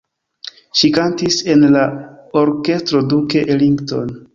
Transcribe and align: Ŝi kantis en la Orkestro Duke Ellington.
Ŝi 0.79 0.89
kantis 0.95 1.39
en 1.57 1.67
la 1.77 1.85
Orkestro 2.45 3.07
Duke 3.15 3.49
Ellington. 3.59 4.17